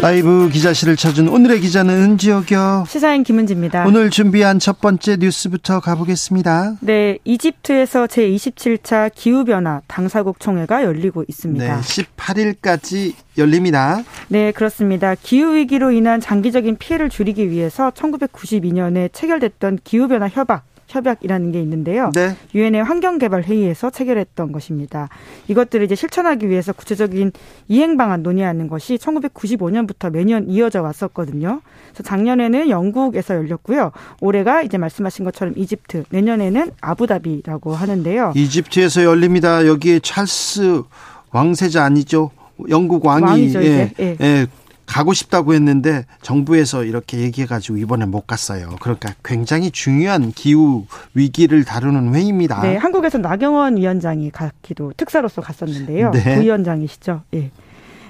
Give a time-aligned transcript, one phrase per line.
[0.00, 2.84] 라이브 기자실을 찾은 오늘의 기자는 은지혁이요.
[2.86, 3.84] 시사인 김은지입니다.
[3.84, 6.76] 오늘 준비한 첫 번째 뉴스부터 가보겠습니다.
[6.80, 11.76] 네, 이집트에서 제27차 기후변화 당사국 총회가 열리고 있습니다.
[11.76, 14.04] 네, 18일까지 열립니다.
[14.28, 15.16] 네, 그렇습니다.
[15.20, 22.10] 기후위기로 인한 장기적인 피해를 줄이기 위해서 1992년에 체결됐던 기후변화 협약 협약이라는 게 있는데요.
[22.14, 22.34] 네.
[22.54, 25.08] 유엔의 환경개발 회의에서 체결했던 것입니다.
[25.48, 27.32] 이것들을 이제 실천하기 위해서 구체적인
[27.68, 31.60] 이행 방안 논의하는 것이 1995년부터 매년 이어져 왔었거든요.
[31.88, 33.92] 그래서 작년에는 영국에서 열렸고요.
[34.20, 38.32] 올해가 이제 말씀하신 것처럼 이집트, 내년에는 아부다비라고 하는데요.
[38.34, 39.66] 이집트에서 열립니다.
[39.66, 40.82] 여기에 찰스
[41.30, 42.30] 왕세자 아니죠?
[42.68, 44.16] 영국 왕이 왕이죠, 예, 예.
[44.20, 44.46] 예,
[44.88, 48.70] 가고 싶다고 했는데 정부에서 이렇게 얘기해가지고 이번에 못 갔어요.
[48.80, 52.62] 그러니까 굉장히 중요한 기후 위기를 다루는 회의입니다.
[52.62, 56.10] 네, 한국에서 나경원 위원장이 가기도 특사로서 갔었는데요.
[56.10, 56.34] 네.
[56.36, 57.22] 부위원장이시죠.
[57.34, 57.50] 예.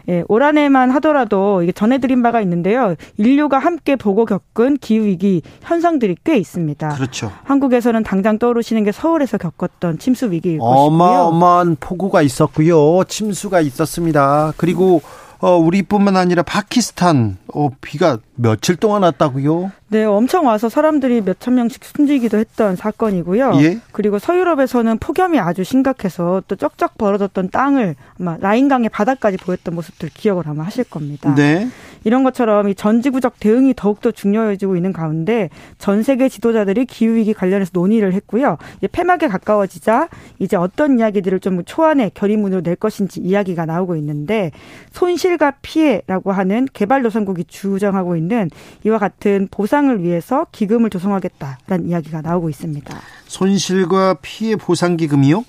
[0.08, 2.94] 예, 올 한해만 하더라도 이게 전해드린 바가 있는데요.
[3.18, 6.88] 인류가 함께 보고 겪은 기후 위기 현상들이 꽤 있습니다.
[6.88, 7.30] 그렇죠.
[7.44, 10.78] 한국에서는 당장 떠오르시는 게 서울에서 겪었던 침수 위기일 것이고요.
[10.78, 13.04] 어마어마한 폭우가 있었고요.
[13.06, 14.54] 침수가 있었습니다.
[14.56, 15.02] 그리고
[15.40, 19.70] 어, 우리뿐만 아니라 파키스탄 어, 비가 며칠 동안 왔다고요?
[19.88, 23.52] 네, 엄청 와서 사람들이 몇천 명씩 숨지기도 했던 사건이고요.
[23.62, 23.80] 예?
[23.92, 30.44] 그리고 서유럽에서는 폭염이 아주 심각해서 또 쩍쩍 벌어졌던 땅을 아마 라인강의 바닥까지 보였던 모습들 기억을
[30.46, 31.34] 아마 하실 겁니다.
[31.34, 31.68] 네.
[32.04, 37.70] 이런 것처럼 이 전지구적 대응이 더욱더 중요해지고 있는 가운데 전 세계 지도자들이 기후 위기 관련해서
[37.74, 38.58] 논의를 했고요.
[38.78, 40.08] 이제 폐막에 가까워지자
[40.38, 44.50] 이제 어떤 이야기들을 좀 초안의 결의문으로 낼 것인지 이야기가 나오고 있는데
[44.92, 48.50] 손실과 피해라고 하는 개발도상국이 주장하고 있는
[48.84, 52.98] 이와 같은 보상을 위해서 기금을 조성하겠다라는 이야기가 나오고 있습니다.
[53.26, 55.44] 손실과 피해 보상 기금이요?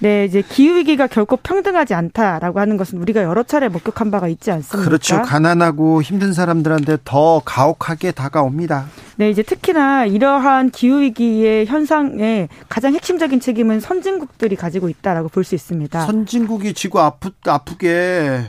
[0.00, 4.50] 네, 이제 기후 위기가 결코 평등하지 않다라고 하는 것은 우리가 여러 차례 목격한 바가 있지
[4.50, 4.86] 않습니까?
[4.88, 5.22] 그렇죠.
[5.22, 8.86] 가난하고 힘든 사람들한테 더 가혹하게 다가옵니다.
[9.16, 15.54] 네, 이제 특히나 이러한 기후 위기의 현상에 가장 핵심적인 책임은 선진국들이 가지고 있다라고 볼 수
[15.54, 16.06] 있습니다.
[16.06, 18.40] 선진국이 지구 아프, 아프게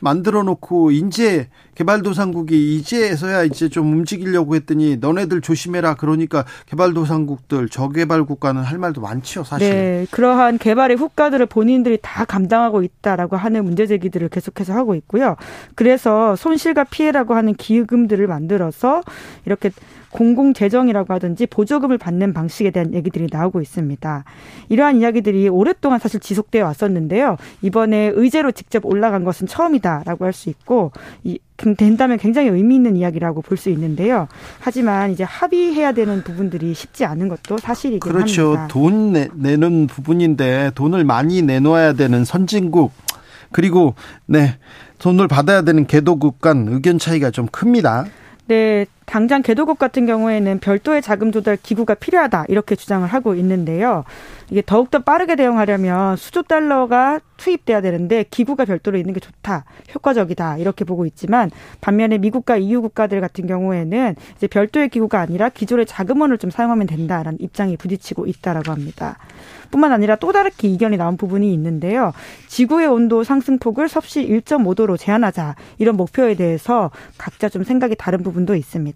[0.00, 8.60] 만들어 놓고 이제 개발도상국이 이제서야 이제 좀 움직이려고 했더니 너네들 조심해라 그러니까 개발도상국들 저개발 국가는
[8.62, 9.70] 할 말도 많지요 사실.
[9.70, 15.36] 네, 그러한 개발의 후과들을 본인들이 다 감당하고 있다라고 하는 문제 제기들을 계속해서 하고 있고요.
[15.74, 19.02] 그래서 손실과 피해라고 하는 기금들을 만들어서
[19.44, 19.70] 이렇게
[20.10, 24.24] 공공 재정이라고 하든지 보조금을 받는 방식에 대한 얘기들이 나오고 있습니다.
[24.70, 27.36] 이러한 이야기들이 오랫동안 사실 지속되어 왔었는데요.
[27.60, 30.92] 이번에 의제로 직접 올라간 것은 처음이다라고 할 수 있고
[31.24, 31.38] 이
[31.76, 34.28] 된다면 굉장히 의미 있는 이야기라고 볼 수 있는데요.
[34.60, 38.42] 하지만 이제 합의해야 되는 부분들이 쉽지 않은 것도 사실이긴 그렇죠.
[38.42, 38.66] 합니다.
[38.66, 38.68] 그렇죠.
[38.68, 42.92] 돈 내, 내는 부분인데 돈을 많이 내놓아야 되는 선진국
[43.52, 43.94] 그리고
[44.26, 44.58] 네
[44.98, 48.04] 돈을 받아야 되는 개도국 간 의견 차이가 좀 큽니다.
[48.48, 54.04] 네, 당장 개도국 같은 경우에는 별도의 자금 조달 기구가 필요하다 이렇게 주장을 하고 있는데요.
[54.50, 59.64] 이게 더욱더 빠르게 대응하려면 수조 달러가 투입돼야 되는데 기구가 별도로 있는 게 좋다,
[59.94, 61.50] 효과적이다 이렇게 보고 있지만
[61.80, 67.38] 반면에 미국과 EU 국가들 같은 경우에는 이제 별도의 기구가 아니라 기존의 자금원을 좀 사용하면 된다라는
[67.40, 69.18] 입장이 부딪히고 있다라고 합니다.
[69.70, 72.12] 뿐만 아니라 또 다르게 이견이 나온 부분이 있는데요.
[72.48, 78.95] 지구의 온도 상승폭을 섭씨 1.5도로 제한하자 이런 목표에 대해서 각자 좀 생각이 다른 부분도 있습니다.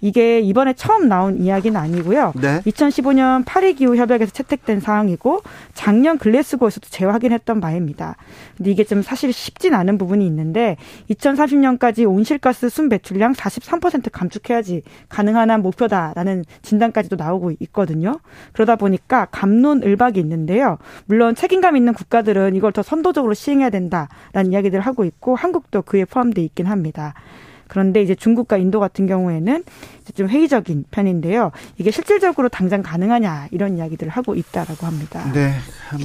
[0.00, 2.32] 이게 이번에 처음 나온 이야기는 아니고요.
[2.36, 2.60] 네.
[2.60, 5.42] 2015년 파리 기후 협약에서 채택된 사항이고
[5.74, 8.16] 작년 글래스고에서도 재확인했던 바입니다.
[8.56, 10.76] 근데 이게 좀 사실 쉽진 않은 부분이 있는데
[11.10, 18.20] 2030년까지 온실가스 순 배출량 43% 감축해야지 가능한 한 목표다라는 진단까지도 나오고 있거든요.
[18.52, 20.78] 그러다 보니까 감론을박이 있는데요.
[21.06, 26.42] 물론 책임감 있는 국가들은 이걸 더 선도적으로 시행해야 된다라는 이야기들을 하고 있고 한국도 그에 포함돼
[26.42, 27.14] 있긴 합니다.
[27.68, 29.64] 그런데 이제 중국과 인도 같은 경우에는
[30.14, 31.52] 좀 회의적인 편인데요.
[31.78, 35.30] 이게 실질적으로 당장 가능하냐 이런 이야기들을 하고 있다라고 합니다.
[35.32, 35.54] 네,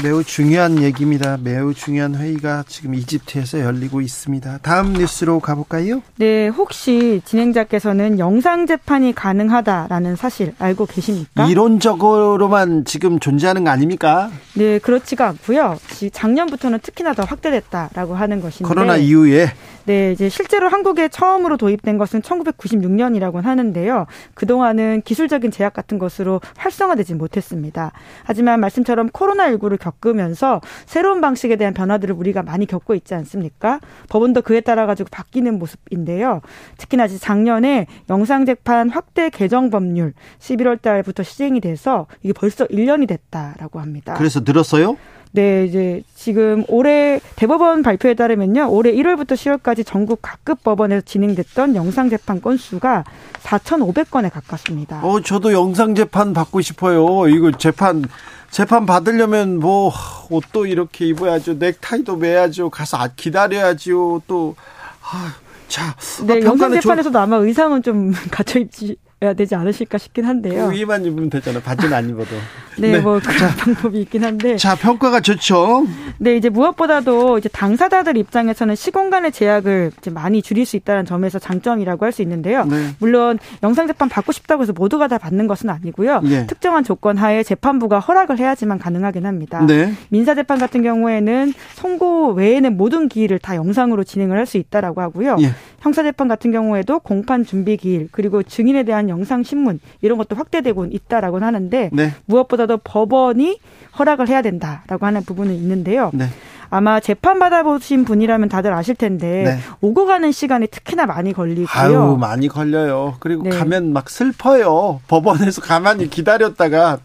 [0.04, 1.38] 매우 중요한 얘기입니다.
[1.42, 4.60] 매우 중요한 회의가 지금 이집트에서 열리고 있습니다.
[4.62, 6.02] 다음 뉴스로 가볼까요?
[6.18, 11.48] 네, 혹시 진행자께서는 영상 재판이 가능하다라는 사실 알고 계십니까?
[11.48, 14.32] 이론적으로만 지금 존재하는 거 아닙니까?
[14.56, 15.78] 네, 그렇지가 않고요.
[16.12, 19.52] 작년부터는 특히나 더 확대됐다라고 하는 것인데 코로나 이후에
[19.86, 23.91] 네, 이제 실제로 한국에 처음으로 도입된 것은 1996년이라고 하는데요.
[24.34, 27.92] 그동안은 기술적인 제약 같은 것으로 활성화되지 못했습니다.
[28.24, 33.80] 하지만 말씀처럼 코로나19를 겪으면서 새로운 방식에 대한 변화들을 우리가 많이 겪고 있지 않습니까?
[34.10, 36.42] 법원도 그에 따라 가지고 바뀌는 모습인데요.
[36.78, 44.14] 특히나 작년에 영상재판 확대 개정 법률 11월 달부터 시행이 돼서 이게 벌써 1년이 됐다라고 합니다.
[44.18, 44.98] 그래서 늘었어요?
[45.34, 48.70] 네, 이제 지금 올해 대법원 발표에 따르면요.
[48.70, 53.06] 올해 1월부터 10월까지 전국 각급 법원에서 진행됐던 영상 재판 건수가
[53.42, 55.02] 4,500건에 가깝습니다.
[55.04, 57.28] 어, 저도 영상 재판 받고 싶어요.
[57.30, 58.04] 이거 재판
[58.50, 59.94] 재판 받으려면 뭐
[60.30, 61.54] 옷도 이렇게 입어야죠.
[61.54, 62.70] 넥타이도 매야죠.
[62.70, 64.24] 가서 아, 기다려야죠.
[64.28, 64.56] 또
[65.02, 65.34] 아,
[65.70, 65.96] 자,
[66.26, 67.20] 네, 아, 영상 재판에서도 저...
[67.20, 70.68] 아마 의상은 좀 갖춰 입지 해야 되지 않으실까 싶긴 한데요.
[70.68, 71.62] 그 위만 입으면 되잖아요.
[71.62, 72.36] 바지는 안 입어도.
[72.78, 74.56] 네, 네, 뭐 그런 방법이 있긴 한데.
[74.58, 75.86] 자, 평가가 좋죠.
[76.18, 82.06] 네, 이제 무엇보다도 이제 당사자들 입장에서는 시공간의 제약을 이제 많이 줄일 수 있다는 점에서 장점이라고
[82.06, 82.66] 할 수 있는데요.
[82.66, 82.88] 네.
[83.00, 86.20] 물론 영상 재판 받고 싶다고 해서 모두가 다 받는 것은 아니고요.
[86.22, 86.46] 네.
[86.46, 89.66] 특정한 조건 하에 재판부가 허락을 해야지만 가능하긴 합니다.
[89.66, 89.94] 네.
[90.10, 95.38] 민사 재판 같은 경우에는 선고 외에는 모든 기일을 다 영상으로 진행을 할 수 있다라고 하고요.
[95.40, 95.52] 예.
[95.80, 100.86] 형사 재판 같은 경우에도 공판 준비 기일 그리고 증인에 대한 영상 신문 이런 것도 확대되고
[100.92, 102.14] 있다라고 하는데 네.
[102.62, 103.60] 무엇보다도 법원이
[103.98, 106.12] 허락을 해야 된다라고 하는 부분은 있는데요.
[106.14, 106.28] 네.
[106.70, 109.60] 아마 재판 받아보신 분이라면 다들 아실 텐데 네.
[109.82, 111.68] 오고 가는 시간이 특히나 많이 걸리고요.
[111.70, 113.16] 아유 많이 걸려요.
[113.20, 113.50] 그리고 네.
[113.50, 115.02] 가면 막 슬퍼요.
[115.08, 117.00] 법원에서 가만히 기다렸다가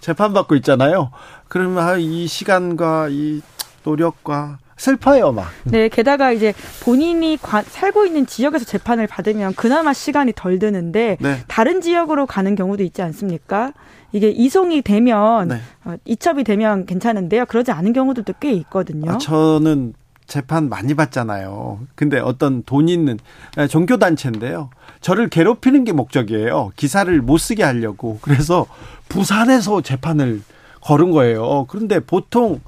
[0.00, 1.10] 재판 받고 있잖아요.
[1.48, 3.40] 그러면 아, 이 시간과 이
[3.84, 5.48] 노력과 슬퍼요, 막.
[5.64, 11.38] 네, 게다가 이제 본인이 관, 살고 있는 지역에서 재판을 받으면 그나마 시간이 덜 드는데 네.
[11.46, 13.72] 다른 지역으로 가는 경우도 있지 않습니까?
[14.12, 15.60] 이게 이송이 되면 네.
[15.84, 17.46] 어, 이첩이 되면 괜찮은데요.
[17.46, 19.12] 그러지 않은 경우들도 꽤 있거든요.
[19.12, 19.94] 아, 저는
[20.26, 21.80] 재판 많이 받잖아요.
[21.94, 23.18] 근데 어떤 돈 있는
[23.68, 24.70] 종교 단체인데요.
[25.00, 26.72] 저를 괴롭히는 게 목적이에요.
[26.76, 28.18] 기사를 못 쓰게 하려고.
[28.22, 28.66] 그래서
[29.08, 30.42] 부산에서 재판을
[30.80, 31.66] 걸은 거예요.
[31.68, 32.60] 그런데 보통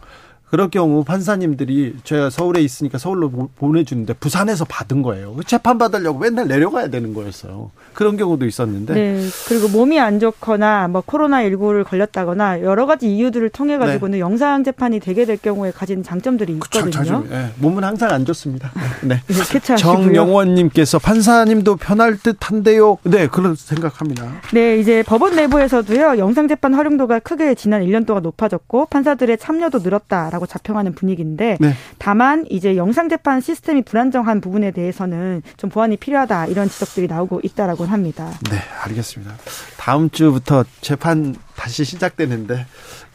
[0.50, 5.36] 그럴 경우 판사님들이 제가 서울에 있으니까 서울로 보내주는데 부산에서 받은 거예요.
[5.44, 7.72] 재판 받으려고 맨날 내려가야 되는 거였어요.
[7.94, 8.94] 그런 경우도 있었는데.
[8.94, 9.26] 네.
[9.48, 14.20] 그리고 몸이 안 좋거나 뭐 코로나 19를 걸렸다거나 여러 가지 이유들을 통해 가지고는 네.
[14.20, 16.84] 영상 재판이 되게 될 경우에 가진 장점들이 있거든요.
[16.84, 17.50] 그쵸, 네.
[17.58, 18.70] 몸은 항상 안 좋습니다.
[19.02, 19.20] 네.
[19.76, 22.98] 정영원님께서 판사님도 편할 듯한데요.
[23.02, 24.26] 네, 그런 생각합니다.
[24.52, 30.30] 네, 이제 법원 내부에서도요 영상 재판 활용도가 크게 지난 1년 동안 높아졌고 판사들의 참여도 늘었다.
[30.30, 31.74] 라고 자평하는 분위기인데 네.
[31.98, 37.84] 다만 이제 영상 재판 시스템이 불안정한 부분에 대해서는 좀 보완이 필요하다 이런 지적들이 나오고 있다라고
[37.84, 38.30] 합니다.
[38.50, 39.34] 네, 알겠습니다.
[39.78, 42.66] 다음 주부터 재판 다시 시작되는데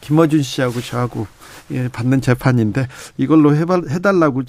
[0.02, 1.28] 김어준 씨하고 저하고
[1.72, 2.88] 예, 받는 재판인데
[3.18, 4.44] 이걸로 해발, 해달라고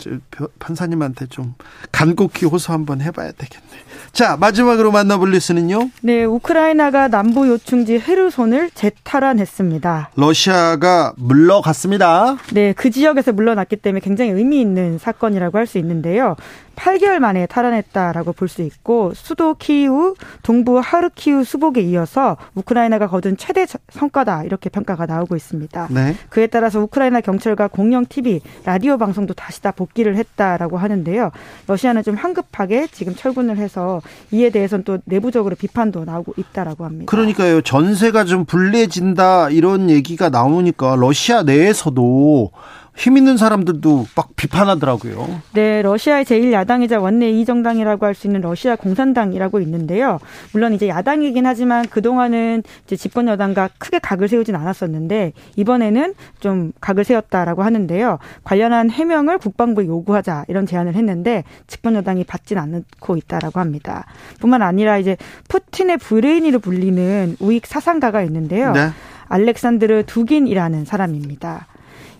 [0.58, 1.54] 판사님한테 좀
[1.92, 3.66] 간곡히 호소 한번 해봐야 되겠네.
[4.12, 5.90] 자 마지막으로 만나볼 뉴스는요.
[6.02, 10.10] 네, 우크라이나가 남부 요충지 헤르손을 재탈환했습니다.
[10.16, 12.36] 러시아가 물러갔습니다.
[12.52, 16.34] 네, 그 지역에서 물러났기 때문에 굉장히 의미 있는 사건이라고 할 수 있는데요.
[16.76, 23.66] 8개월 만에 탈환했다라고 볼 수 있고 수도 키이우, 동부 하르키우 수복에 이어서 우크라이나가 거둔 최대
[23.90, 25.41] 성과다 이렇게 평가가 나오고 있습니다.
[25.90, 26.14] 네.
[26.28, 31.30] 그에 따라서 우크라이나 경찰과 공영 TV, 라디오 방송도 다시 다 복귀를 했다라고 하는데요.
[31.66, 34.00] 러시아는 좀 황급하게 지금 철군을 해서
[34.30, 37.10] 이에 대해서는 또 내부적으로 비판도 나오고 있다라고 합니다.
[37.10, 37.62] 그러니까요.
[37.62, 42.50] 전세가 좀 불리해진다 이런 얘기가 나오니까 러시아 내에서도
[42.94, 45.40] 힘 있는 사람들도 막 비판하더라고요.
[45.54, 50.18] 네, 러시아의 제1야당이자 원내 이정당이라고 할 수 있는 러시아 공산당이라고 있는데요.
[50.52, 57.04] 물론 이제 야당이긴 하지만 그동안은 이제 집권 여당과 크게 각을 세우진 않았었는데 이번에는 좀 각을
[57.04, 58.18] 세웠다라고 하는데요.
[58.44, 64.04] 관련한 해명을 국방부에 요구하자 이런 제안을 했는데 집권 여당이 받진 않고 있다라고 합니다.
[64.40, 65.16] 뿐만 아니라 이제
[65.48, 68.72] 푸틴의 브레인으로 불리는 우익 사상가가 있는데요.
[68.72, 68.90] 네.
[69.28, 71.66] 알렉산드르 두긴이라는 사람입니다.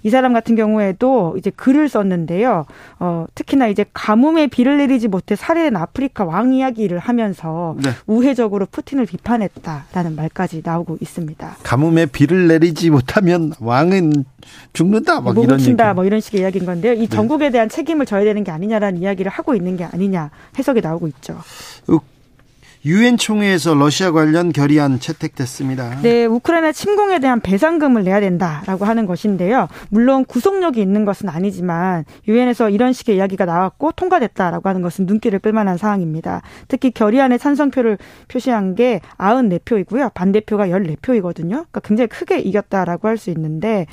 [0.03, 2.67] 이 사람 같은 경우에도 이제 글을 썼는데요.
[2.99, 7.91] 어, 특히나 이제 가뭄에 비를 내리지 못해 살해된 아프리카 왕 이야기를 하면서 네.
[8.07, 11.57] 우회적으로 푸틴을 비판했다라는 말까지 나오고 있습니다.
[11.63, 14.25] 가뭄에 비를 내리지 못하면 왕은
[14.73, 16.95] 죽는다 막 이런 친다 뭐 이런 식의 이야기인 건데요.
[16.95, 17.09] 이 네.
[17.09, 21.39] 전국에 대한 책임을 져야 되는 게 아니냐라는 이야기를 하고 있는 게 아니냐 해석이 나오고 있죠.
[22.85, 26.01] 유엔 총회에서 러시아 관련 결의안 채택됐습니다.
[26.03, 29.69] 네, 우크라이나 침공에 대한 배상금을 내야 된다라고 하는 것인데요.
[29.89, 35.79] 물론 구속력이 있는 것은 아니지만 유엔에서 이런 식의 이야기가 나왔고 통과됐다라고 하는 것은 눈길을 끌만한
[35.79, 36.43] 사항입니다.
[36.67, 40.13] 특히 결의안에 찬성표를 표시한 게 94표이고요.
[40.13, 41.49] 반대표가 14표이거든요.
[41.51, 43.87] 그러니까 굉장히 크게 이겼다라고 할 수 있는데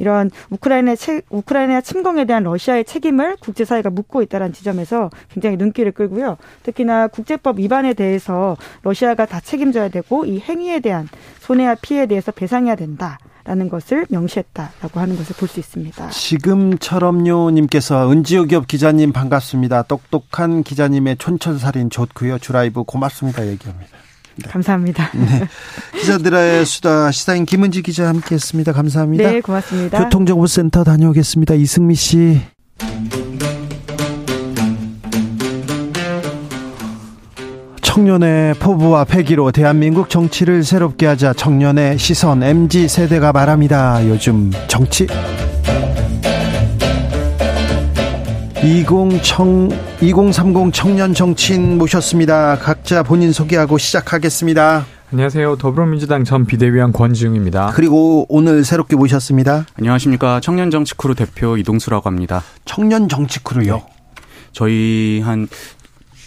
[0.00, 0.94] 이런 우크라이나
[1.28, 6.38] 우크라이나 침공에 대한 러시아의 책임을 국제사회가 묻고 있다는 지점에서 굉장히 눈길을 끌고요.
[6.62, 11.06] 특히나 국제법 위반에 대해서 러시아가 다 책임져야 되고 이 행위에 대한
[11.40, 13.18] 손해와 피해에 대해서 배상해야 된다.
[13.44, 16.10] 라는 것을 명시했다라고 하는 것을 볼 수 있습니다.
[16.10, 19.84] 지금처럼요 님께서 은지호 기업 기자님 반갑습니다.
[19.84, 22.38] 똑똑한 기자님의 촌철살인 좋고요.
[22.38, 23.46] 주라이브 고맙습니다.
[23.46, 23.96] 얘기합니다.
[24.36, 24.48] 네.
[24.48, 25.10] 감사합니다.
[25.14, 25.46] 네.
[25.98, 28.72] 기자들의 수다 시사인 김은지 기자 함께했습니다.
[28.72, 29.30] 감사합니다.
[29.30, 30.02] 네, 고맙습니다.
[30.04, 31.54] 교통정보센터 다녀오겠습니다.
[31.54, 32.40] 이승미 씨.
[37.82, 44.06] 청년의 포부와 패기로 대한민국 정치를 새롭게 하자 청년의 시선 MZ 세대가 말합니다.
[44.08, 45.08] 요즘 정치
[48.62, 49.70] 20 청,
[50.02, 52.58] 2030 청년 정치인 모셨습니다.
[52.58, 54.84] 각자 본인 소개하고 시작하겠습니다.
[55.10, 55.56] 안녕하세요.
[55.56, 57.72] 더불어민주당 전 비대위원 권지웅입니다.
[57.74, 59.64] 그리고 오늘 새롭게 모셨습니다.
[59.78, 60.40] 안녕하십니까.
[60.40, 62.42] 청년 정치크루 대표 이동수라고 합니다.
[62.66, 63.76] 청년 정치크루요?
[63.76, 63.82] 네.
[64.52, 65.48] 저희 한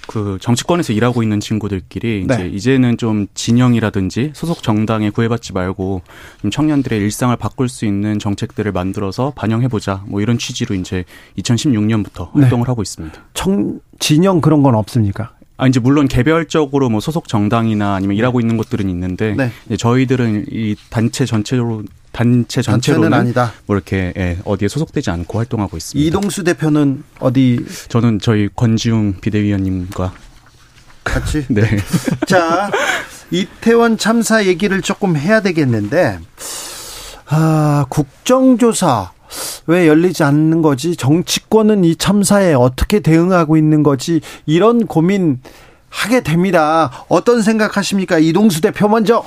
[0.08, 2.36] 그 정치권에서 일하고 있는 친구들끼리 네.
[2.36, 6.02] 이제 이제는 좀 진영이라든지 소속 정당에 구애받지 말고
[6.42, 10.04] 좀 청년들의 일상을 바꿀 수 있는 정책들을 만들어서 반영해 보자.
[10.08, 11.06] 뭐 이런 취지로 이제
[11.38, 12.42] 2016년부터 네.
[12.42, 13.18] 활동을 하고 있습니다.
[13.34, 15.32] 청 진영 그런 건 없습니까?
[15.58, 19.78] 아 이제 물론 개별적으로 뭐 소속 정당이나 아니면 일하고 있는 곳들은 있는데 네.
[19.78, 21.84] 저희들은 이 단체 전체로
[22.14, 23.52] 단체 전체로는 아니다.
[23.66, 26.08] 뭐 이렇게 예, 어디에 소속되지 않고 활동하고 있습니다.
[26.08, 27.66] 이동수 대표는 어디?
[27.90, 30.14] 저는 저희 권지웅 비대위원님과
[31.04, 31.46] 같이.
[31.50, 31.64] 네.
[32.28, 32.72] 자
[33.32, 36.20] 이태원 참사 얘기를 조금 해야 되겠는데
[37.26, 39.12] 아 국정조사
[39.66, 40.96] 왜 열리지 않는 거지?
[40.96, 44.22] 정치권은 이 참사에 어떻게 대응하고 있는 거지?
[44.46, 45.42] 이런 고민
[45.90, 46.92] 하게 됩니다.
[47.08, 48.20] 어떤 생각하십니까?
[48.20, 49.26] 이동수 대표 먼저.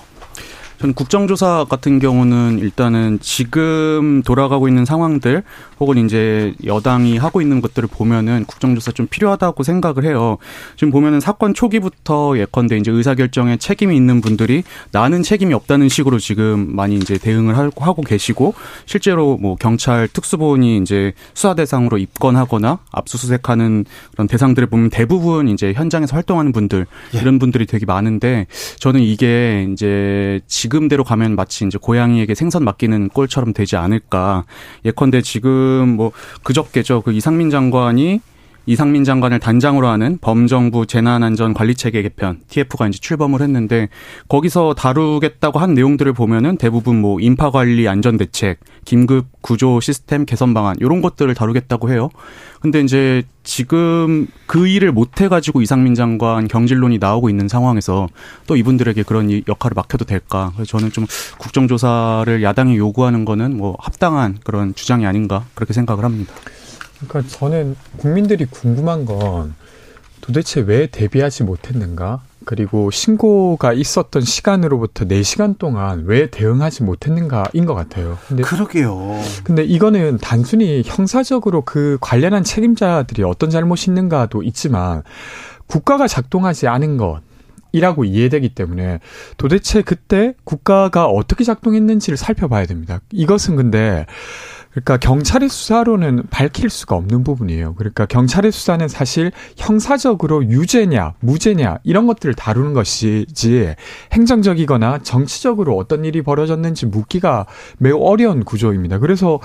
[0.79, 5.43] 저는 국정조사 같은 경우는 일단은 지금 돌아가고 있는 상황들
[5.81, 10.37] 혹은 이제 여당이 하고 있는 것들을 보면은 국정조사 좀 필요하다고 생각을 해요.
[10.77, 16.75] 지금 보면은 사건 초기부터 예컨대 이제 의사결정에 책임이 있는 분들이 나는 책임이 없다는 식으로 지금
[16.77, 18.55] 많이 이제 대응을 하고 계시고
[18.85, 26.17] 실제로 뭐 경찰 특수본이 이제 수사 대상으로 입건하거나 압수수색하는 그런 대상들을 보면 대부분 이제 현장에서
[26.17, 27.21] 활동하는 분들 예.
[27.21, 28.47] 이런 분들이 되게 많은데
[28.79, 34.45] 저는 이게 이제 지 금대로 가면 마치 이제 고양이에게 생선 맡기는 꼴처럼 되지 않을까.
[34.85, 37.03] 예컨대 지금 뭐 그저께죠.
[37.03, 38.21] 그 이상민 장관이
[38.67, 43.89] 이상민 장관을 단장으로 하는 범정부 재난안전관리체계 개편 TF가 이제 출범을 했는데
[44.29, 51.01] 거기서 다루겠다고 한 내용들을 보면은 대부분 뭐 인파관리 안전대책, 긴급 구조 시스템 개선 방안 이런
[51.01, 52.11] 것들을 다루겠다고 해요.
[52.61, 58.09] 근데 이제 지금 그 일을 못 해가지고 이상민 장관 경질론이 나오고 있는 상황에서
[58.49, 60.51] 또 이분들에게 그런 역할을 맡겨도 될까?
[60.57, 61.07] 그래서 저는 좀
[61.39, 66.35] 국정조사를 야당이 요구하는 거는 뭐 합당한 그런 주장이 아닌가 그렇게 생각을 합니다.
[66.99, 69.55] 그러니까 저는 국민들이 궁금한 건
[70.21, 72.23] 도대체 왜 대비하지 못했는가?
[72.45, 78.19] 그리고 신고가 있었던 시간으로부터 4시간 동안 왜 대응하지 못했는가인 것 같아요.
[78.29, 79.21] 근데 그러게요.
[79.43, 85.03] 근데 이거는 단순히 형사적으로 그 관련한 책임자들이 어떤 잘못이 있는가도 있지만
[85.67, 87.21] 국가가 작동하지 않은 것
[87.73, 89.01] 이라고 이해되기 때문에
[89.37, 93.01] 도대체 그때 국가가 어떻게 작동했는지를 살펴봐야 됩니다.
[93.13, 94.07] 이것은 근데
[94.77, 97.75] 그러니까 경찰의 수사로는 밝힐 수가 없는 부분이에요.
[97.77, 103.75] 그러니까 경찰의 수사는 사실 형사적으로 유죄냐, 무죄냐 이런 것들을 다루는 것이지
[104.13, 107.47] 행정적이거나 정치적으로 어떤 일이 벌어졌는지 묻기가
[107.79, 108.99] 매우 어려운 구조입니다.
[108.99, 109.41] 그래서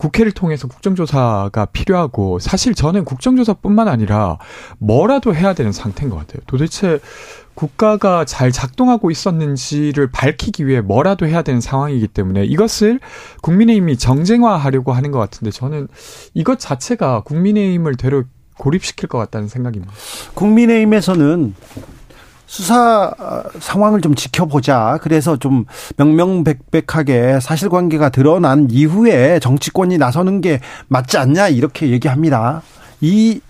[0.00, 4.38] 국회를 통해서 국정조사가 필요하고 사실 저는 국정조사뿐만 아니라
[4.78, 6.40] 뭐라도 해야 되는 상태인 것 같아요.
[6.46, 7.00] 도대체
[7.54, 12.98] 국가가 잘 작동하고 있었는지를 밝히기 위해 뭐라도 해야 되는 상황이기 때문에 이것을
[13.42, 15.86] 국민의힘이 정쟁화하려고 하는 것 같은데 저는
[16.32, 18.22] 이것 자체가 국민의힘을 되려
[18.56, 19.92] 고립시킬 것 같다는 생각입니다.
[20.32, 21.54] 국민의힘에서는
[22.50, 23.12] 수사
[23.60, 24.98] 상황을 좀 지켜보자.
[25.02, 25.66] 그래서 좀
[25.96, 32.62] 명명백백하게 사실관계가 드러난 이후에 정치권이 나서는 게 맞지 않냐 이렇게 얘기합니다.
[33.00, 33.40] 이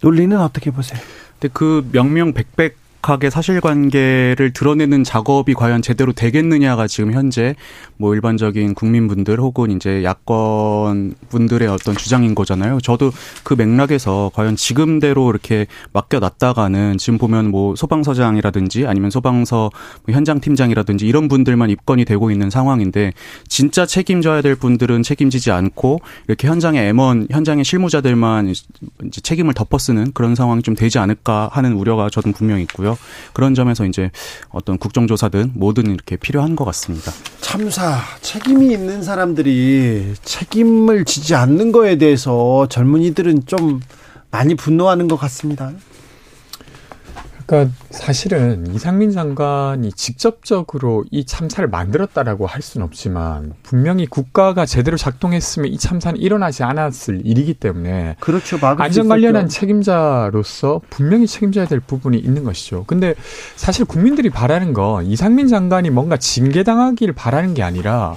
[0.00, 0.98] 논리는 어떻게 보세요?
[1.38, 7.54] 근데 그 명명백백 정확하게 사실관계를 드러내는 작업이 과연 제대로 되겠느냐가 지금 현재
[7.96, 12.80] 뭐 일반적인 국민분들 혹은 이제 야권 분들의 어떤 주장인 거잖아요.
[12.80, 13.10] 저도
[13.42, 19.70] 그 맥락에서 과연 지금대로 이렇게 맡겨놨다가는 지금 보면 뭐 소방서장이라든지 아니면 소방서
[20.06, 23.12] 뭐 현장 팀장이라든지 이런 분들만 입건이 되고 있는 상황인데
[23.48, 30.34] 진짜 책임져야 될 분들은 책임지지 않고 이렇게 현장의 M1 현장의 실무자들만 이제 책임을 덮어쓰는 그런
[30.34, 32.91] 상황이 좀 되지 않을까 하는 우려가 저는 분명히 있고요.
[32.94, 33.02] 거죠.
[33.32, 34.10] 그런 점에서 이제
[34.50, 37.12] 어떤 국정조사든 뭐든 이렇게 필요한 것 같습니다.
[37.40, 43.80] 참사 책임이 있는 사람들이 책임을 지지 않는 거에 대해서 젊은이들은 좀
[44.30, 45.72] 많이 분노하는 것 같습니다.
[47.52, 55.70] 그러니까 사실은 이상민 장관이 직접적으로 이 참사를 만들었다라고 할 수는 없지만 분명히 국가가 제대로 작동했으면
[55.70, 58.58] 이 참사는 일어나지 않았을 일이기 때문에 그렇죠.
[58.62, 62.84] 안전 관련한 책임자로서 분명히 책임져야 될 부분이 있는 것이죠.
[62.86, 63.14] 근데
[63.56, 68.16] 사실 국민들이 바라는 건 이상민 장관이 뭔가 징계당하기를 바라는 게 아니라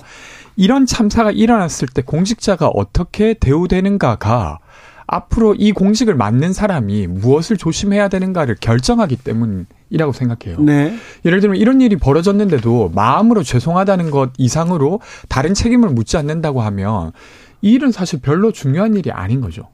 [0.55, 4.59] 이런 참사가 일어났을 때 공직자가 어떻게 대우되는가가
[5.07, 10.59] 앞으로 이 공직을 맡는 사람이 무엇을 조심해야 되는가를 결정하기 때문이라고 생각해요.
[10.61, 10.95] 네.
[11.25, 17.11] 예를 들면 이런 일이 벌어졌는데도 마음으로 죄송하다는 것 이상으로 다른 책임을 묻지 않는다고 하면
[17.61, 19.69] 이 일은 사실 별로 중요한 일이 아닌 거죠.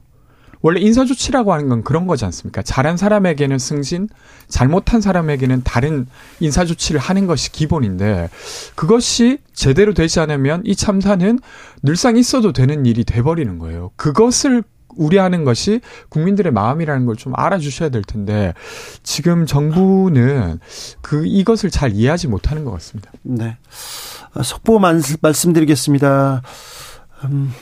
[0.62, 2.62] 원래 인사조치라고 하는 건 그런 거지 않습니까?
[2.62, 4.08] 잘한 사람에게는 승진,
[4.48, 6.06] 잘못한 사람에게는 다른
[6.38, 8.30] 인사조치를 하는 것이 기본인데,
[8.76, 11.40] 그것이 제대로 되지 않으면 이 참사는
[11.82, 13.90] 늘상 있어도 되는 일이 돼버리는 거예요.
[13.96, 14.62] 그것을
[14.96, 15.80] 우려하는 것이
[16.10, 18.52] 국민들의 마음이라는 걸 좀 알아주셔야 될 텐데
[19.04, 20.58] 지금 정부는
[21.02, 23.12] 그 이것을 잘 이해하지 못하는 것 같습니다.
[23.22, 23.56] 네.
[24.42, 24.80] 속보
[25.20, 26.42] 말씀드리겠습니다.
[27.24, 27.52] 음,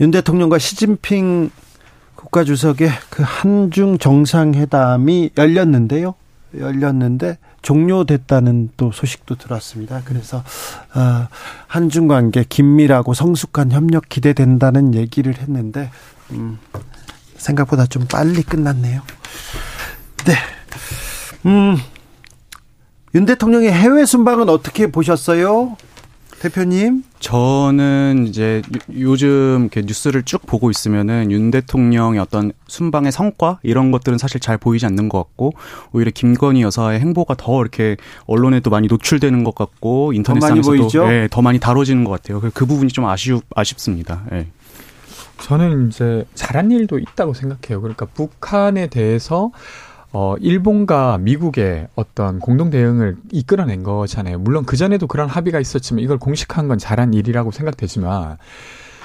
[0.00, 1.50] 윤 대통령과 시진핑
[2.16, 6.14] 국가주석의 그 한중 정상회담이 열렸는데요.
[6.58, 10.02] 열렸는데 종료됐다는 또 소식도 들었습니다.
[10.04, 10.38] 그래서
[10.94, 11.28] 어,
[11.66, 15.90] 한중 관계 긴밀하고 성숙한 협력 기대된다는 얘기를 했는데
[16.30, 16.58] 음,
[17.36, 19.02] 생각보다 좀 빨리 끝났네요.
[20.26, 20.34] 네.
[21.46, 21.76] 음.
[23.14, 25.76] 윤 대통령의 해외 순방은 어떻게 보셨어요?
[26.42, 27.04] 대표님?
[27.20, 28.62] 저는 이제
[28.98, 34.58] 요즘 이렇게 뉴스를 쭉 보고 있으면은 윤 대통령의 어떤 순방의 성과 이런 것들은 사실 잘
[34.58, 35.52] 보이지 않는 것 같고
[35.92, 37.96] 오히려 김건희 여사의 행보가 더 이렇게
[38.26, 42.40] 언론에도 많이 노출되는 것 같고 인터넷상에서도 더 많이, 예, 더 많이 다뤄지는 것 같아요.
[42.40, 44.24] 그, 그 부분이 좀 아쉬 아쉽습니다.
[44.32, 44.48] 예.
[45.38, 47.80] 저는 이제 잘한 일도 있다고 생각해요.
[47.80, 49.52] 그러니까 북한에 대해서
[50.12, 54.38] 어, 일본과 미국의 어떤 공동 대응을 이끌어낸 거잖아요.
[54.38, 58.36] 물론 그 전에도 그런 합의가 있었지만 이걸 공식한 건 잘한 일이라고 생각되지만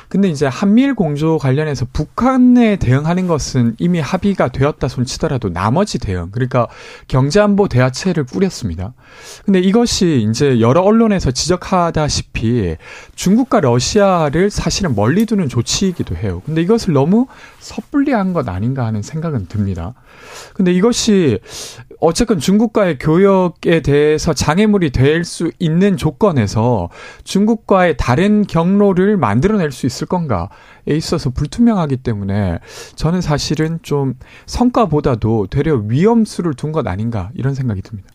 [0.09, 6.67] 근데 이제 한미일 공조 관련해서 북한에 대응하는 것은 이미 합의가 되었다 손치더라도 나머지 대응, 그러니까
[7.07, 8.93] 경제안보 대화체를 꾸렸습니다.
[9.45, 12.75] 근데 이것이 이제 여러 언론에서 지적하다시피
[13.15, 16.41] 중국과 러시아를 사실은 멀리 두는 조치이기도 해요.
[16.45, 17.27] 근데 이것을 너무
[17.59, 19.93] 섣불리 한 것 아닌가 하는 생각은 듭니다.
[20.53, 21.39] 근데 이것이
[21.99, 26.89] 어쨌건 중국과의 교역에 대해서 장애물이 될 수 있는 조건에서
[27.23, 30.47] 중국과의 다른 경로를 만들어낼 수 있을 건가에
[30.87, 32.59] 있어서 불투명하기 때문에
[32.95, 34.13] 저는 사실은 좀
[34.45, 38.09] 성과보다도 되려 위험수를 둔 것 아닌가 이런 생각이 듭니다.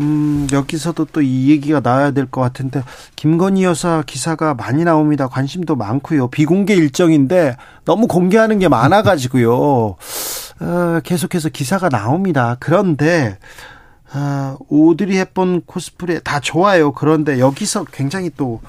[0.00, 2.82] 음, 여기서도 또 이 얘기가 나와야 될 것 같은데,
[3.14, 5.28] 김건희 여사 기사가 많이 나옵니다.
[5.28, 6.28] 관심도 많고요.
[6.28, 9.94] 비공개 일정인데, 너무 공개하는 게 많아가지고요.
[10.60, 12.56] 어, 계속해서 기사가 나옵니다.
[12.60, 13.38] 그런데,
[14.14, 16.92] 어, 오드리 헵번 코스프레 다 좋아요.
[16.92, 18.60] 그런데 여기서 굉장히 또,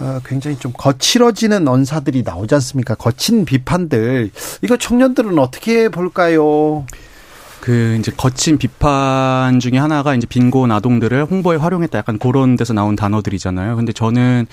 [0.00, 2.94] 어, 굉장히 좀 거칠어지는 언사들이 나오지 않습니까?
[2.94, 4.30] 거친 비판들.
[4.62, 6.84] 이거 청년들은 어떻게 볼까요?
[7.60, 12.96] 그 이제 거친 비판 중에 하나가 이제 빈곤 아동들을 홍보에 활용했다 약간 그런 데서 나온
[12.96, 13.76] 단어들이잖아요.
[13.76, 14.48] 근데 저는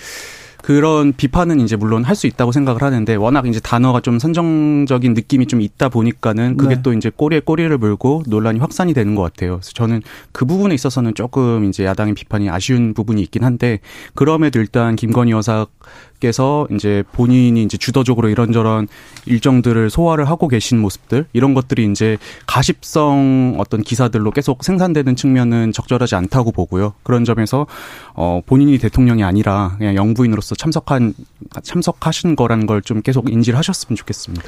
[0.62, 5.48] 그런 비판은 이제 물론 할 수 있다고 생각을 하는데 워낙 이제 단어가 좀 선정적인 느낌이
[5.48, 6.82] 좀 있다 보니까는 그게 네.
[6.82, 9.54] 또 이제 꼬리에 꼬리를 물고 논란이 확산이 되는 것 같아요.
[9.54, 10.02] 그래서 저는
[10.34, 13.80] 그 부분에 있어서는 조금 이제 야당의 비판이 아쉬운 부분이 있긴 한데
[14.16, 15.66] 그럼에도 일단 김건희 여사
[16.20, 18.88] 께서 이제 본인이 이제 주도적으로 이런저런
[19.26, 26.16] 일정들을 소화를 하고 계신 모습들 이런 것들이 이제 가십성 어떤 기사들로 계속 생산되는 측면은 적절하지
[26.16, 26.94] 않다고 보고요.
[27.04, 27.68] 그런 점에서
[28.16, 31.14] 어 본인이 대통령이 아니라 그냥 영부인으로서 참석한
[31.64, 34.44] 참석하신 거라는 걸좀 계속 인지를 하셨으면 좋겠습니다.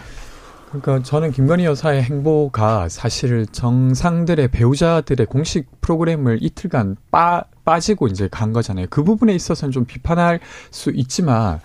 [0.72, 8.54] 그러니까 저는 김건희 여사의 행보가 사실 정상들의 배우자들의 공식 프로그램을 이틀간 빠, 빠지고 이제 간
[8.54, 8.88] 거잖아요.
[8.90, 10.40] 그 부분에 있어서는 좀 비판할
[10.72, 11.60] 수 있지만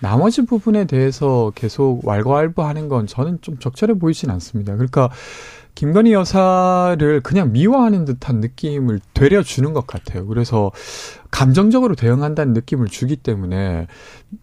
[0.00, 4.72] 나머지 부분에 대해서 계속 왈가왈부하는 건 저는 좀 적절해 보이진 않습니다.
[4.74, 5.08] 그러니까
[5.78, 10.26] 김건희 여사를 그냥 미워하는 듯한 느낌을 되려 주는 것 같아요.
[10.26, 10.72] 그래서
[11.30, 13.86] 감정적으로 대응한다는 느낌을 주기 때문에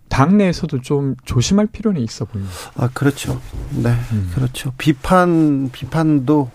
[0.07, 2.55] 당내에서도 좀 조심할 필요는 있어 보입니다.
[2.77, 3.41] 아 그렇죠.
[3.71, 4.31] 네, 음.
[4.33, 4.71] 그렇죠.
[4.77, 6.51] 비판 비판도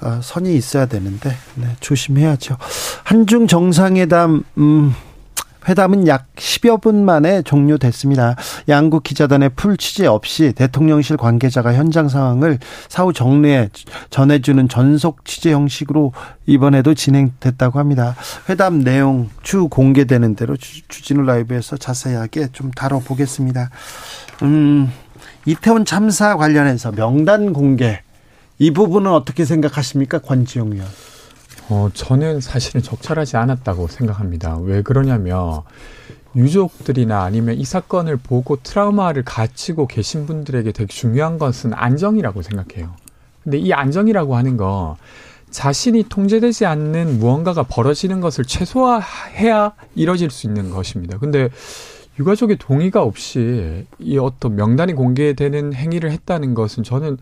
[0.00, 2.56] 아, 선이 있어야 되는데 네, 조심해야죠.
[3.04, 4.94] 한중 정상회담 음,
[5.68, 8.36] 회담은 약 10여 분 만에 종료됐습니다.
[8.68, 13.68] 양국 기자단의 풀 취재 없이 대통령실 관계자가 현장 상황을 사후 정례에
[14.10, 16.12] 전해주는 전속 취재 형식으로
[16.46, 18.16] 이번에도 진행됐다고 합니다.
[18.48, 23.70] 회담 내용 추 공개되는 대로 주진우 라이브에서 자세하게 좀 다뤄보겠습니다.
[24.42, 24.92] 음,
[25.46, 28.00] 이태원 참사 관련해서 명단 공개
[28.58, 30.86] 이 부분은 어떻게 생각하십니까, 권지용 의원?
[31.72, 34.58] 어, 저는 사실은 적절하지 않았다고 생각합니다.
[34.58, 35.62] 왜 그러냐면
[36.36, 42.94] 유족들이나 아니면 이 사건을 보고 트라우마를 갖추고 계신 분들에게 되게 중요한 것은 안정이라고 생각해요.
[43.42, 44.98] 근데 이 안정이라고 하는 거
[45.50, 51.18] 자신이 통제되지 않는 무언가가 벌어지는 것을 최소화해야 이뤄질 수 있는 것입니다.
[51.18, 51.48] 근데
[52.18, 57.16] 유가족의 동의가 없이 이 어떤 명단이 공개되는 행위를 했다는 것은 저는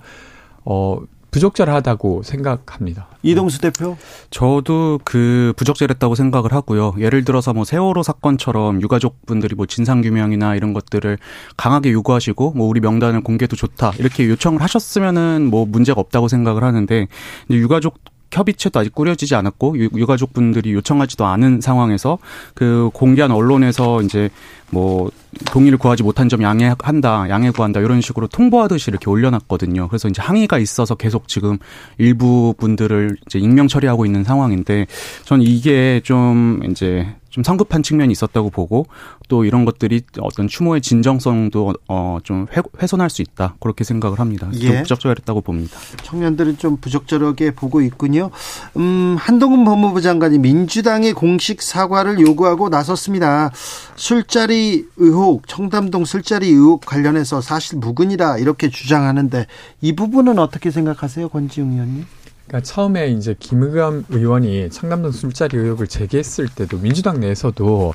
[0.65, 3.09] 어 부적절하다고 생각합니다.
[3.23, 3.97] 이동수 대표?
[4.31, 6.95] 저도 그 부적절했다고 생각을 하고요.
[6.99, 11.19] 예를 들어서 뭐 세월호 사건처럼 유가족분들이 뭐 진상규명이나 이런 것들을
[11.57, 17.09] 강하게 요구하시고 뭐 우리 명단을 공개도 좋다 이렇게 요청을 하셨으면은 뭐 문제가 없다고 생각을 하는데
[17.51, 17.99] 유가족
[18.33, 22.19] 협의체도 아직 꾸려지지 않았고 유가족분들이 요청하지도 않은 상황에서
[22.55, 24.31] 그 공개한 언론에서 이제
[24.71, 25.11] 뭐
[25.47, 29.89] 동의를 구하지 못한 점 양해한다, 양해 구한다 이런 식으로 통보하듯이 이렇게 올려놨거든요.
[29.89, 31.59] 그래서 이제 항의가 있어서 계속 지금
[31.99, 34.87] 일부 분들을 이제 익명 처리하고 있는 상황인데
[35.25, 38.87] 전 이게 좀 이제 좀 성급한 측면이 있었다고 보고
[39.29, 42.47] 또 이런 것들이 어떤 추모의 진정성도 어좀
[42.83, 44.51] 훼손할 수 있다 그렇게 생각을 합니다.
[44.55, 44.67] 예.
[44.67, 45.79] 좀 부적절했다고 봅니다.
[46.03, 48.31] 청년들은 좀 부적절하게 보고 있군요.
[48.77, 53.51] 음, 한동훈 법무부 장관이 민주당의 공식 사과를 요구하고 나섰습니다.
[53.95, 59.47] 술자리 의혹, 청담동 술자리 의혹 관련해서 사실 무근이다 이렇게 주장하는데
[59.81, 62.07] 이 부분은 어떻게 생각하세요, 권지웅 의원님?
[62.51, 67.95] 그러니까 처음에 이제 김의겸 의원이 청담동 술자리 의혹을 제기했을 때도 민주당 내에서도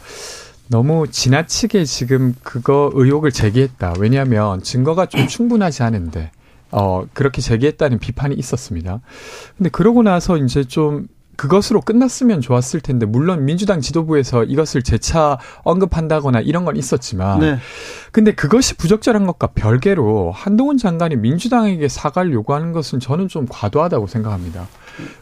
[0.70, 3.96] 너무 지나치게 지금 그거 의혹을 제기했다.
[4.00, 6.32] 왜냐하면 증거가 좀 충분하지 않은데
[6.72, 9.02] 어 그렇게 제기했다는 비판이 있었습니다.
[9.58, 16.42] 근데 그러고 나서 이제 좀 그것으로 끝났으면 좋았을 텐데 물론 민주당 지도부에서 이것을 재차 언급한다거나
[16.42, 17.58] 이런 건 있었지만 네.
[18.12, 24.68] 근데 그것이 부적절한 것과 별개로 한동훈 장관이 민주당에게 사과를 요구하는 것은 저는 좀 과도하다고 생각합니다.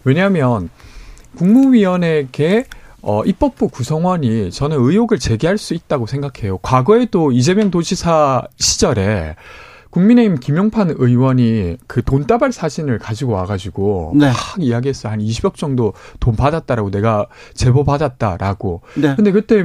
[0.04, 0.70] 왜냐하면
[1.36, 2.66] 국무위원회에
[3.02, 6.58] 어, 입법부 구성원이 저는 의혹을 제기할 수 있다고 생각해요.
[6.60, 9.36] 과거에도 이재명 도지사 시절에
[9.94, 14.26] 국민의힘 김용판 의원이 그 돈다발 사진을 가지고 와가지고 네.
[14.26, 15.08] 막 이야기했어.
[15.08, 18.82] 한 20억 정도 돈 받았다라고 내가 제보 받았다라고.
[18.96, 19.16] 네.
[19.16, 19.64] 근데 그때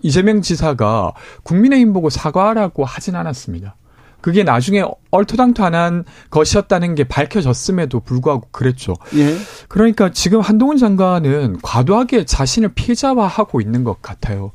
[0.00, 1.12] 이재명 지사가
[1.44, 3.76] 국민의힘 보고 사과하라고 하진 않았습니다.
[4.22, 8.94] 그게 나중에 얼토당토안한 것이었다는 게 밝혀졌음에도 불구하고 그랬죠.
[9.16, 9.36] 예.
[9.68, 14.52] 그러니까 지금 한동훈 장관은 과도하게 자신을 피해자화하고 있는 것 같아요.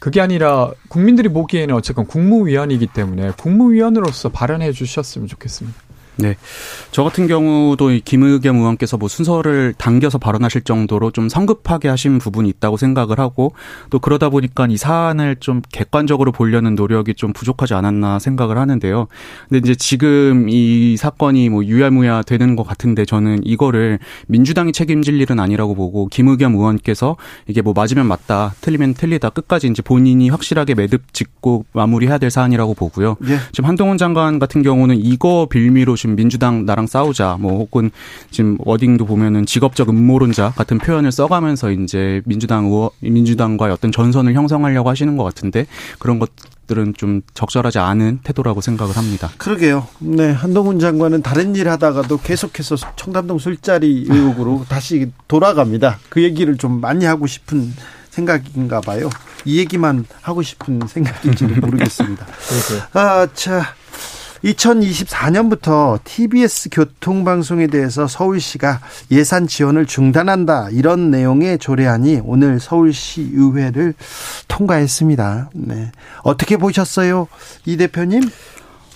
[0.00, 5.78] 그게 아니라 국민들이 보기에는 어쨌건 국무위원이기 때문에 국무위원으로서 발언해 주셨으면 좋겠습니다.
[6.16, 6.36] 네.
[6.90, 12.76] 저 같은 경우도 김의겸 의원께서 뭐 순서를 당겨서 발언하실 정도로 좀 성급하게 하신 부분이 있다고
[12.76, 13.52] 생각을 하고
[13.90, 19.08] 또 그러다 보니까 이 사안을 좀 객관적으로 보려는 노력이 좀 부족하지 않았나 생각을 하는데요.
[19.48, 23.98] 근데 이제 지금 이 사건이 뭐 유야무야 되는 것 같은데 저는 이거를
[24.28, 29.82] 민주당이 책임질 일은 아니라고 보고 김의겸 의원께서 이게 뭐 맞으면 맞다, 틀리면 틀리다 끝까지 이제
[29.82, 33.16] 본인이 확실하게 매듭 짓고 마무리해야 될 사안이라고 보고요.
[33.28, 33.38] 예.
[33.52, 37.90] 지금 한동훈 장관 같은 경우는 이거 빌미로 지금 민주당 나랑 싸우자 뭐 혹은
[38.30, 44.90] 지금 워딩도 보면은 직업적 음모론자 같은 표현을 써가면서 이제 민주당 의원 민주당과의 어떤 전선을 형성하려고
[44.90, 45.66] 하시는 것 같은데
[45.98, 46.28] 그런 것
[46.66, 49.30] 들은 좀 적절하지 않은 태도라고 생각을 합니다.
[49.38, 49.86] 그러게요.
[49.98, 56.00] 네, 한동훈 장관은 다른 일 하다가도 계속해서 청담동 술자리 의혹으로 다시 돌아갑니다.
[56.10, 57.72] 그 얘기를 좀 많이 하고 싶은
[58.10, 59.10] 생각인가 봐요.
[59.44, 62.26] 이 얘기만 하고 싶은 생각인지는 모르겠습니다.
[62.92, 63.74] 아, 자.
[64.44, 68.80] 2024년부터 TBS 교통방송에 대해서 서울시가
[69.10, 70.68] 예산 지원을 중단한다.
[70.70, 73.94] 이런 내용의 조례안이 오늘 서울시 의회를
[74.48, 75.50] 통과했습니다.
[75.54, 75.92] 네.
[76.22, 77.28] 어떻게 보셨어요?
[77.64, 78.22] 이 대표님?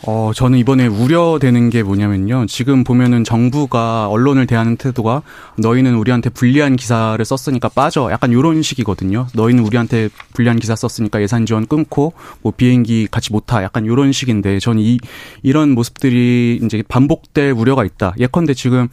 [0.07, 2.47] 어, 저는 이번에 우려되는 게 뭐냐면요.
[2.47, 5.23] 지금 보면은 정부가 언론을 대하는 태도가
[5.59, 8.11] 너희는 우리한테 불리한 기사를 썼으니까 빠져.
[8.13, 9.27] 약간 요런 식이거든요.
[9.35, 13.63] 너희는 우리한테 불리한 기사 썼으니까 예산 지원 끊고 뭐 비행기 같이 못 타.
[13.63, 14.99] 약간 요런 식인데 저는 이,
[15.43, 18.15] 이런 모습들이 이제 반복될 우려가 있다.
[18.19, 18.89] 예컨대 지금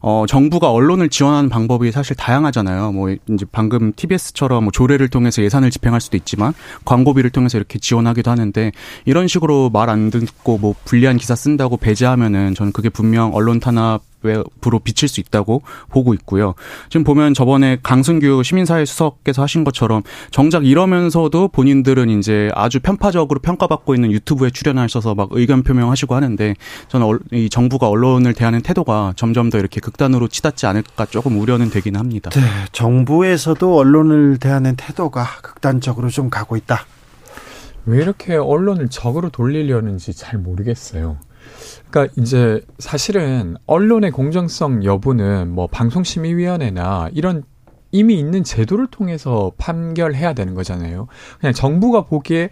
[0.00, 2.92] 어, 정부가 언론을 지원하는 방법이 사실 다양하잖아요.
[2.92, 6.52] 뭐, 이제 방금 TBS처럼 뭐 조례를 통해서 예산을 집행할 수도 있지만
[6.84, 8.72] 광고비를 통해서 이렇게 지원하기도 하는데
[9.06, 14.02] 이런 식으로 말 안 듣고 뭐 불리한 기사 쓴다고 배제하면은 저는 그게 분명 언론 탄압
[14.26, 16.54] 외부로 비칠 수 있다고 보고 있고요.
[16.90, 23.94] 지금 보면 저번에 강승규 시민사회 수석께서 하신 것처럼 정작 이러면서도 본인들은 이제 아주 편파적으로 평가받고
[23.94, 26.54] 있는 유튜브에 출연하셔서 막 의견 표명하시고 하는데
[26.88, 31.96] 저는 이 정부가 언론을 대하는 태도가 점점 더 이렇게 극단으로 치닫지 않을까 조금 우려는 되긴
[31.96, 32.30] 합니다.
[32.30, 32.40] 네,
[32.72, 36.84] 정부에서도 언론을 대하는 태도가 극단적으로 좀 가고 있다.
[37.86, 41.18] 왜 이렇게 언론을 적으로 돌리려는지 잘 모르겠어요.
[41.90, 47.44] 그러니까 이제 사실은 언론의 공정성 여부는 뭐 방송심의위원회나 이런
[47.92, 51.06] 이미 있는 제도를 통해서 판결해야 되는 거잖아요.
[51.40, 52.50] 그냥 정부가 보기에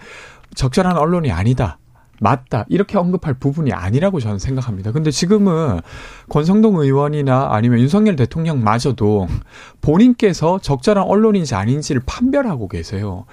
[0.54, 1.78] 적절한 언론이 아니다.
[2.20, 2.64] 맞다.
[2.68, 4.92] 이렇게 언급할 부분이 아니라고 저는 생각합니다.
[4.92, 5.80] 근데 지금은
[6.28, 9.28] 권성동 의원이나 아니면 윤석열 대통령마저도
[9.80, 13.26] 본인께서 적절한 언론인지 아닌지를 판별하고 계세요.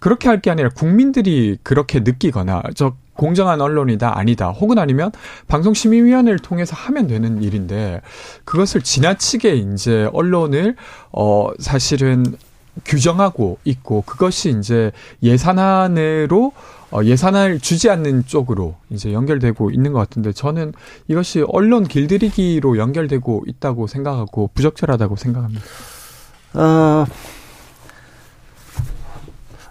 [0.00, 5.12] 그렇게 할 게 아니라 국민들이 그렇게 느끼거나 저 공정한 언론이다 아니다 혹은 아니면
[5.48, 8.00] 방송심의위원회를 통해서 하면 되는 일인데
[8.46, 10.76] 그것을 지나치게 이제 언론을
[11.12, 12.24] 어 사실은
[12.86, 16.52] 규정하고 있고 그것이 이제 예산안으로
[16.90, 20.72] 어, 예산을 주지 않는 쪽으로 이제 연결되고 있는 것 같은데 저는
[21.08, 25.64] 이것이 언론 길들이기로 연결되고 있다고 생각하고 부적절하다고 생각합니다.
[26.54, 27.06] 어,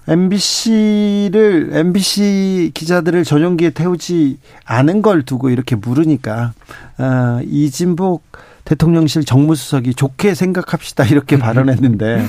[0.07, 6.53] MBC를 MBC 기자들을 전용기에 태우지 않은 걸 두고 이렇게 물으니까
[6.97, 8.23] 어, 이진복
[8.65, 12.25] 대통령실 정무수석이 좋게 생각합시다 이렇게 발언했는데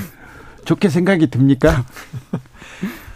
[0.65, 1.85] 좋게 생각이 듭니까?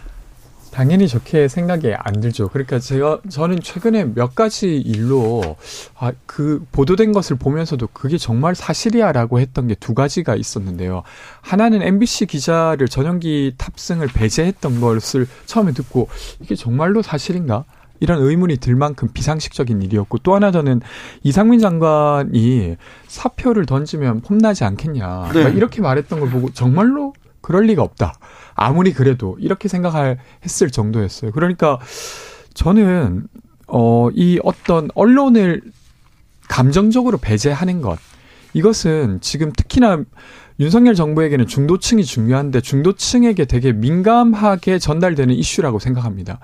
[0.75, 2.49] 당연히 좋게 생각이 안 들죠.
[2.49, 5.55] 그러니까 제가 저는 최근에 몇 가지 일로
[5.97, 11.03] 아, 그 보도된 것을 보면서도 그게 정말 사실이야라고 했던 게 두 가지가 있었는데요.
[11.41, 16.09] 하나는 MBC 기자를 전용기 탑승을 배제했던 것을 처음에 듣고
[16.41, 17.63] 이게 정말로 사실인가?
[17.99, 20.81] 이런 의문이 들 만큼 비상식적인 일이었고 또 하나 저는
[21.23, 22.75] 이상민 장관이
[23.07, 25.51] 사표를 던지면 폼나지 않겠냐 네.
[25.51, 27.04] 이렇게 말했던 걸 보고 정말로
[27.45, 28.15] 그럴 리가 없다.
[28.55, 31.31] 아무리 그래도 이렇게 생각할 했을 정도였어요.
[31.31, 31.77] 그러니까
[32.55, 33.27] 저는
[33.67, 35.61] 어 이 어떤 언론을
[36.49, 37.99] 감정적으로 배제하는 것
[38.53, 40.03] 이것은 지금 특히나
[40.59, 46.39] 윤석열 정부에게는 중도층이 중요한데 중도층에게 되게 민감하게 전달되는 이슈라고 생각합니다.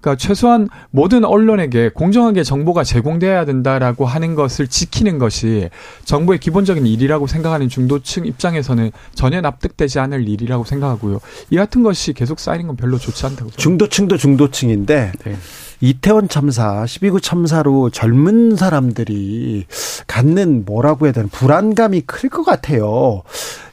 [0.00, 5.68] 그러니까 최소한 모든 언론에게 공정하게 정보가 제공돼야 된다라고 하는 것을 지키는 것이
[6.04, 11.20] 정부의 기본적인 일이라고 생각하는 중도층 입장에서는 전혀 납득되지 않을 일이라고 생각하고요.
[11.50, 13.62] 이 같은 것이 계속 쌓이는 건 별로 좋지 않다고 생각합니다.
[13.62, 15.36] 중도층도 중도층인데 네.
[15.80, 19.66] 이태원 참사, 12구 참사로 젊은 사람들이
[20.06, 23.22] 갖는 뭐라고 해야 되나 불안감이 클 것 같아요.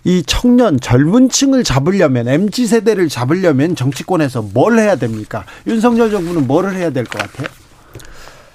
[0.04, 5.46] 이 청년 젊은 층을 잡으려면 MZ 세대를 잡으려면 정치권에서 뭘 해야 됩니까?
[5.66, 7.48] 윤석열 정부는 뭐를 해야 될 것 같아요?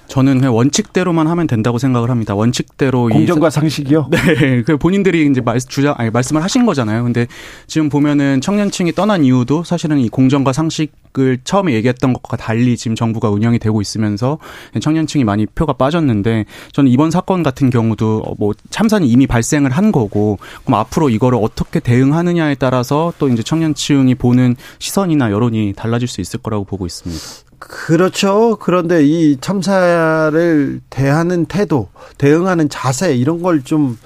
[0.09, 2.33] 저는 그냥 원칙대로만 하면 된다고 생각을 합니다.
[2.35, 4.09] 원칙대로 공정과 상식이요?
[4.11, 7.03] 네, 그 본인들이 이제 말 주장 아니 말씀을 하신 거잖아요.
[7.03, 7.27] 근데
[7.67, 13.29] 지금 보면은 청년층이 떠난 이유도 사실은 이 공정과 상식을 처음에 얘기했던 것과 달리 지금 정부가
[13.29, 14.39] 운영이 되고 있으면서
[14.81, 20.39] 청년층이 많이 표가 빠졌는데 저는 이번 사건 같은 경우도 뭐 참사는 이미 발생을 한 거고
[20.65, 26.39] 그럼 앞으로 이거를 어떻게 대응하느냐에 따라서 또 이제 청년층이 보는 시선이나 여론이 달라질 수 있을
[26.39, 27.48] 거라고 보고 있습니다.
[27.59, 28.57] 그렇죠.
[28.57, 33.97] 그런데 이 참사를 대하는 태도, 대응하는 자세 이런 걸 좀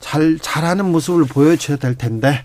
[0.00, 2.42] 잘 잘하는 모습을 보여줘야 될 텐데.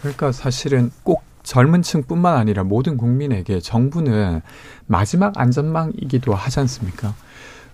[0.00, 4.42] 그러니까 사실은 꼭 젊은 층뿐만 아니라 모든 국민에게 정부는
[4.86, 7.14] 마지막 안전망이기도 하지 않습니까?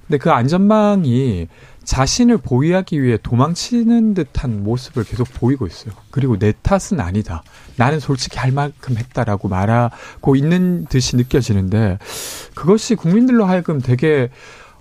[0.06, 1.48] 근데 그 안전망이
[1.88, 5.94] 자신을 보위하기 위해 도망치는 듯한 모습을 계속 보이고 있어요.
[6.10, 7.42] 그리고 내 탓은 아니다.
[7.76, 11.98] 나는 솔직히 할 만큼 했다라고 말하고 있는 듯이 느껴지는데
[12.54, 14.28] 그것이 국민들로 하여금 되게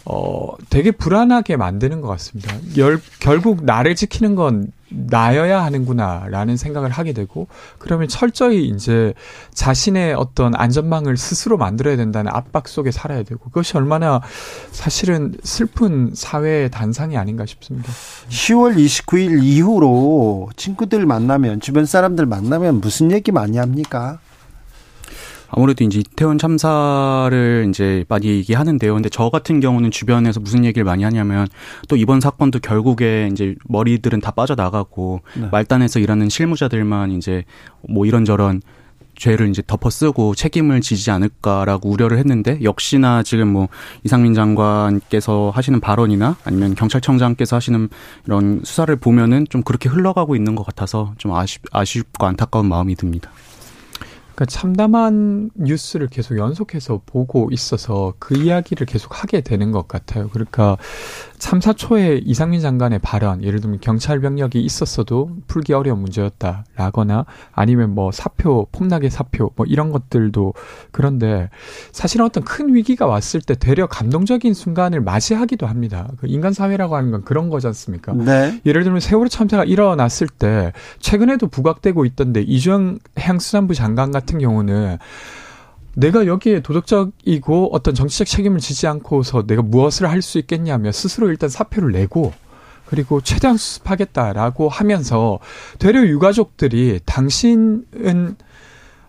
[0.03, 2.53] 어, 되게 불안하게 만드는 것 같습니다.
[2.75, 7.47] 열, 결국 나를 지키는 건 나여야 하는구나라는 생각을 하게 되고
[7.77, 9.13] 그러면 철저히 이제
[9.53, 14.21] 자신의 어떤 안전망을 스스로 만들어야 된다는 압박 속에 살아야 되고 그것이 얼마나
[14.71, 17.91] 사실은 슬픈 사회의 단상이 아닌가 싶습니다.
[18.29, 24.19] 10월 29일 이후로 친구들 만나면 주변 사람들 만나면 무슨 얘기 많이 합니까?
[25.49, 28.93] 아무래도 이제 이태원 참사를 이제 많이 얘기하는데요.
[28.93, 31.47] 근데 저 같은 경우는 주변에서 무슨 얘기를 많이 하냐면
[31.87, 35.47] 또 이번 사건도 결국에 이제 머리들은 다 빠져나가고 네.
[35.51, 37.43] 말단에서 일하는 실무자들만 이제
[37.87, 38.61] 뭐 이런저런
[39.17, 43.67] 죄를 이제 덮어 쓰고 책임을 지지 않을까라고 우려를 했는데 역시나 지금 뭐
[44.03, 47.89] 이상민 장관께서 하시는 발언이나 아니면 경찰청장께서 하시는
[48.25, 53.31] 이런 수사를 보면은 좀 그렇게 흘러가고 있는 것 같아서 좀 아쉽, 아쉽고 안타까운 마음이 듭니다.
[54.37, 60.29] 그러니까 참담한 뉴스를 계속 연속해서 보고 있어서 그 이야기를 계속 하게 되는 것 같아요.
[60.29, 60.77] 그러니까
[61.39, 68.11] 참사 초에 이상민 장관의 발언, 예를 들면 경찰 병력이 있었어도 풀기 어려운 문제였다라거나 아니면 뭐
[68.11, 70.53] 사표, 폭락의 사표, 뭐 이런 것들도
[70.91, 71.49] 그런데
[71.91, 76.09] 사실은 어떤 큰 위기가 왔을 때 되려 감동적인 순간을 맞이하기도 합니다.
[76.19, 78.13] 그 인간 사회라고 하는 건 그런 거지 않습니까?
[78.13, 78.61] 네.
[78.67, 84.97] 예를 들면 세월호 참사가 일어났을 때 최근에도 부각되고 있던데 이주영 해양수산부 장관 같은 경우는
[85.95, 91.49] 내가 여기에 도덕적이고 어떤 정치적 책임을 지지 않고서 내가 무엇을 할 수 있겠냐며 스스로 일단
[91.49, 92.33] 사표를 내고
[92.85, 95.39] 그리고 최대한 수습하겠다라고 하면서
[95.79, 98.35] 되려 유가족들이 당신은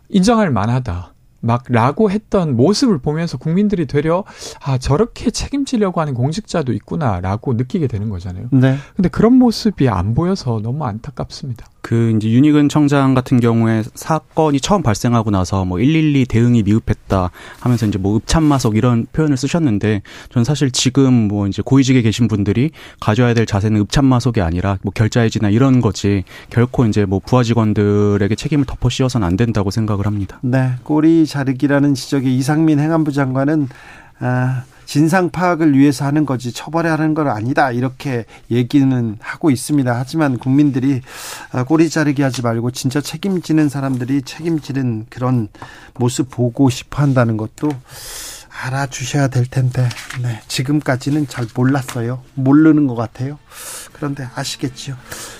[0.08, 1.12] 인정할 만하다.
[1.40, 4.24] 막 라고 했던 모습을 보면서 국민들이 되려
[4.60, 8.48] 아 저렇게 책임지려고 하는 공직자도 있구나라고 느끼게 되는 거잖아요.
[8.50, 8.76] 네.
[8.96, 11.68] 근데 그런 모습이 안 보여서 너무 안타깝습니다.
[11.80, 17.86] 그 이제 윤희근 청장 같은 경우에 사건이 처음 발생하고 나서 뭐 112 대응이 미흡했다 하면서
[17.86, 23.34] 이제 뭐 읍참마속 이런 표현을 쓰셨는데 전 사실 지금 뭐 이제 고위직에 계신 분들이 가져야
[23.34, 28.88] 될 자세는 읍참마속이 아니라 뭐 결자해지나 이런 거지 결코 이제 뭐 부하 직원들에게 책임을 덮어
[28.88, 30.38] 씌워서는 안 된다고 생각을 합니다.
[30.42, 30.72] 네.
[30.82, 33.68] 꼬리 자르기라는 지적에 이상민 행안부 장관은
[34.20, 39.94] 아 진상 파악을 위해서 하는 거지 처벌하는 건 아니다 이렇게 얘기는 하고 있습니다.
[39.94, 41.02] 하지만 국민들이
[41.52, 45.48] 아, 꼬리 자르기 하지 말고 진짜 책임지는 사람들이 책임지는 그런
[45.98, 47.68] 모습 보고 싶어 한다는 것도
[48.60, 49.88] 알아주셔야 될 텐데
[50.22, 52.22] 네, 지금까지는 잘 몰랐어요.
[52.34, 53.38] 모르는 것 같아요.
[53.92, 54.96] 그런데 아시겠지요.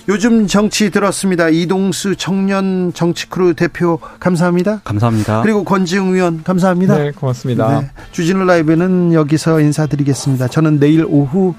[0.07, 1.49] 요즘 정치 들었습니다.
[1.49, 4.81] 이동수 청년 정치크루 대표 감사합니다.
[4.83, 5.41] 감사합니다.
[5.41, 6.97] 그리고 권지웅 의원 감사합니다.
[6.97, 7.81] 네, 고맙습니다.
[7.81, 10.47] 네, 주진우 라이브는 여기서 인사드리겠습니다.
[10.47, 11.55] 저는 내일 오후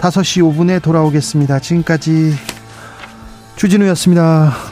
[0.00, 1.60] 5시 5분에 돌아오겠습니다.
[1.60, 2.34] 지금까지
[3.56, 4.71] 주진우였습니다.